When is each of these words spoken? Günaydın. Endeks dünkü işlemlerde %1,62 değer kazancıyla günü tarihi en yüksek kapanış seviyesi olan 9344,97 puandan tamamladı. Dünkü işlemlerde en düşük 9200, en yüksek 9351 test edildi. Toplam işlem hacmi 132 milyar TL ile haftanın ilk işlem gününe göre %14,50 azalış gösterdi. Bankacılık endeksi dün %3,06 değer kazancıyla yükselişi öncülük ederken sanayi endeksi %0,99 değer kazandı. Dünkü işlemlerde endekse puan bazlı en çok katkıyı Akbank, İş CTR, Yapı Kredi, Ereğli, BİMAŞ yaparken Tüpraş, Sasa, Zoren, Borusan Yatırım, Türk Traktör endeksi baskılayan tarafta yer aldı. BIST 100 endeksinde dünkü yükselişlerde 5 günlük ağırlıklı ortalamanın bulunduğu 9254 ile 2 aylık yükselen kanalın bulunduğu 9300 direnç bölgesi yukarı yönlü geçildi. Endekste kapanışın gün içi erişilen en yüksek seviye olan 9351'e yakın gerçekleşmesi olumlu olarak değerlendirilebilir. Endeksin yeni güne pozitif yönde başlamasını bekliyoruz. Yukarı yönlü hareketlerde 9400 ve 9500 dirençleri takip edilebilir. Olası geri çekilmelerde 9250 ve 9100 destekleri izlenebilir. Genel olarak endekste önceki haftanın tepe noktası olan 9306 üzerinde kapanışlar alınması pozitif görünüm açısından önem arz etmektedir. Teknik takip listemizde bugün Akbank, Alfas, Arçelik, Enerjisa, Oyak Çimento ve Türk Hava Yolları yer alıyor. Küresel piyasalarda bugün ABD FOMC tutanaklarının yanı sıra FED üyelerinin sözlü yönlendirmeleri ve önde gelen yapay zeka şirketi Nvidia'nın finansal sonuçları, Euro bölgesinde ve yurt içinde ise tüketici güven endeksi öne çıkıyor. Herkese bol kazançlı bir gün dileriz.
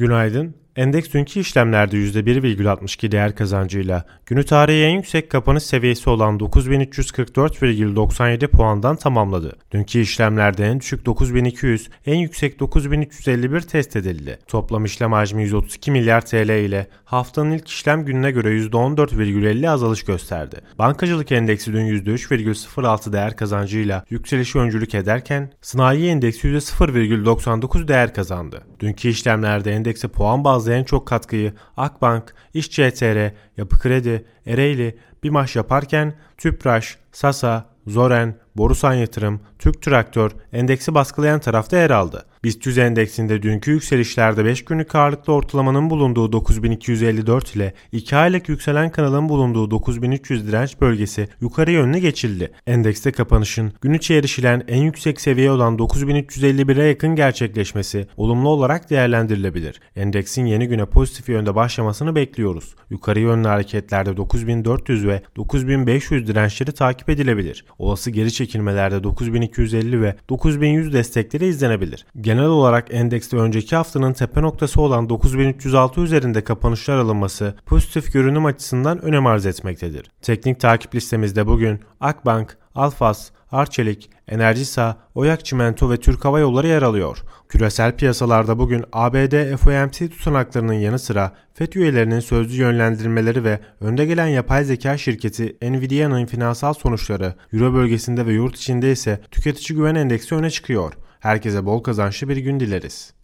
Günaydın. 0.00 0.54
Endeks 0.76 1.12
dünkü 1.12 1.40
işlemlerde 1.40 1.96
%1,62 1.96 3.12
değer 3.12 3.34
kazancıyla 3.34 4.04
günü 4.26 4.44
tarihi 4.44 4.84
en 4.84 4.96
yüksek 4.96 5.30
kapanış 5.30 5.62
seviyesi 5.62 6.10
olan 6.10 6.38
9344,97 6.38 8.48
puandan 8.48 8.96
tamamladı. 8.96 9.56
Dünkü 9.72 10.00
işlemlerde 10.00 10.66
en 10.66 10.80
düşük 10.80 11.06
9200, 11.06 11.88
en 12.06 12.16
yüksek 12.16 12.60
9351 12.60 13.60
test 13.60 13.96
edildi. 13.96 14.38
Toplam 14.48 14.84
işlem 14.84 15.12
hacmi 15.12 15.42
132 15.42 15.90
milyar 15.90 16.26
TL 16.26 16.64
ile 16.64 16.86
haftanın 17.04 17.50
ilk 17.50 17.68
işlem 17.68 18.04
gününe 18.04 18.30
göre 18.30 18.48
%14,50 18.48 19.68
azalış 19.68 20.02
gösterdi. 20.02 20.56
Bankacılık 20.78 21.32
endeksi 21.32 21.72
dün 21.72 21.86
%3,06 21.86 23.12
değer 23.12 23.36
kazancıyla 23.36 24.04
yükselişi 24.10 24.58
öncülük 24.58 24.94
ederken 24.94 25.52
sanayi 25.60 26.10
endeksi 26.10 26.48
%0,99 26.48 27.88
değer 27.88 28.14
kazandı. 28.14 28.62
Dünkü 28.80 29.08
işlemlerde 29.08 29.72
endekse 29.72 30.08
puan 30.08 30.44
bazlı 30.44 30.59
en 30.68 30.84
çok 30.84 31.08
katkıyı 31.08 31.52
Akbank, 31.76 32.34
İş 32.54 32.70
CTR, 32.70 33.32
Yapı 33.56 33.78
Kredi, 33.78 34.24
Ereğli, 34.46 34.98
BİMAŞ 35.22 35.56
yaparken 35.56 36.14
Tüpraş, 36.38 36.98
Sasa, 37.12 37.66
Zoren, 37.86 38.34
Borusan 38.60 38.94
Yatırım, 38.94 39.40
Türk 39.58 39.82
Traktör 39.82 40.30
endeksi 40.52 40.94
baskılayan 40.94 41.40
tarafta 41.40 41.76
yer 41.76 41.90
aldı. 41.90 42.26
BIST 42.44 42.66
100 42.66 42.78
endeksinde 42.78 43.42
dünkü 43.42 43.70
yükselişlerde 43.70 44.44
5 44.44 44.64
günlük 44.64 44.94
ağırlıklı 44.94 45.32
ortalamanın 45.32 45.90
bulunduğu 45.90 46.32
9254 46.32 47.56
ile 47.56 47.74
2 47.92 48.16
aylık 48.16 48.48
yükselen 48.48 48.90
kanalın 48.90 49.28
bulunduğu 49.28 49.70
9300 49.70 50.46
direnç 50.46 50.80
bölgesi 50.80 51.28
yukarı 51.40 51.70
yönlü 51.70 51.98
geçildi. 51.98 52.52
Endekste 52.66 53.12
kapanışın 53.12 53.72
gün 53.80 53.92
içi 53.92 54.14
erişilen 54.14 54.62
en 54.68 54.82
yüksek 54.82 55.20
seviye 55.20 55.50
olan 55.50 55.76
9351'e 55.76 56.84
yakın 56.84 57.16
gerçekleşmesi 57.16 58.06
olumlu 58.16 58.48
olarak 58.48 58.90
değerlendirilebilir. 58.90 59.80
Endeksin 59.96 60.46
yeni 60.46 60.68
güne 60.68 60.84
pozitif 60.84 61.28
yönde 61.28 61.54
başlamasını 61.54 62.14
bekliyoruz. 62.14 62.74
Yukarı 62.90 63.20
yönlü 63.20 63.48
hareketlerde 63.48 64.16
9400 64.16 65.06
ve 65.06 65.22
9500 65.36 66.28
dirençleri 66.28 66.72
takip 66.72 67.08
edilebilir. 67.08 67.64
Olası 67.78 68.10
geri 68.10 68.32
çekilmelerde 68.50 69.04
9250 69.04 70.02
ve 70.02 70.16
9100 70.28 70.92
destekleri 70.92 71.46
izlenebilir. 71.46 72.06
Genel 72.20 72.46
olarak 72.46 72.94
endekste 72.94 73.36
önceki 73.36 73.76
haftanın 73.76 74.12
tepe 74.12 74.42
noktası 74.42 74.80
olan 74.80 75.08
9306 75.08 76.00
üzerinde 76.00 76.44
kapanışlar 76.44 76.98
alınması 76.98 77.54
pozitif 77.66 78.12
görünüm 78.12 78.46
açısından 78.46 79.02
önem 79.02 79.26
arz 79.26 79.46
etmektedir. 79.46 80.10
Teknik 80.22 80.60
takip 80.60 80.94
listemizde 80.94 81.46
bugün 81.46 81.80
Akbank, 82.00 82.58
Alfas, 82.74 83.30
Arçelik, 83.52 84.10
Enerjisa, 84.28 84.96
Oyak 85.14 85.44
Çimento 85.44 85.90
ve 85.90 85.96
Türk 85.96 86.24
Hava 86.24 86.40
Yolları 86.40 86.66
yer 86.66 86.82
alıyor. 86.82 87.18
Küresel 87.48 87.96
piyasalarda 87.96 88.58
bugün 88.58 88.84
ABD 88.92 89.56
FOMC 89.56 90.08
tutanaklarının 90.08 90.72
yanı 90.72 90.98
sıra 90.98 91.32
FED 91.54 91.72
üyelerinin 91.72 92.20
sözlü 92.20 92.56
yönlendirmeleri 92.56 93.44
ve 93.44 93.60
önde 93.80 94.06
gelen 94.06 94.26
yapay 94.26 94.64
zeka 94.64 94.98
şirketi 94.98 95.56
Nvidia'nın 95.62 96.26
finansal 96.26 96.72
sonuçları, 96.72 97.34
Euro 97.52 97.74
bölgesinde 97.74 98.26
ve 98.26 98.32
yurt 98.32 98.56
içinde 98.56 98.92
ise 98.92 99.20
tüketici 99.30 99.76
güven 99.76 99.94
endeksi 99.94 100.34
öne 100.34 100.50
çıkıyor. 100.50 100.92
Herkese 101.20 101.64
bol 101.64 101.82
kazançlı 101.82 102.28
bir 102.28 102.36
gün 102.36 102.60
dileriz. 102.60 103.12